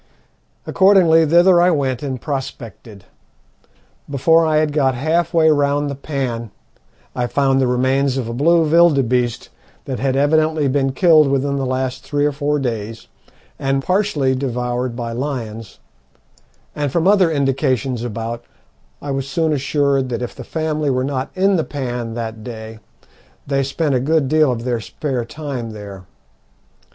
[0.65, 3.05] Accordingly thither I went and prospected.
[4.09, 6.49] Before I had got half way round the pan
[7.15, 9.49] I found the remains of a blue vilderbeeste
[9.85, 13.09] that had evidently been killed within the last three or four days
[13.59, 15.77] and partially devoured by lions;
[16.75, 18.43] and from other indications about
[19.03, 22.79] I was soon assured that if the family were not in the pan that day
[23.45, 26.05] they spent a good deal of their spare time there.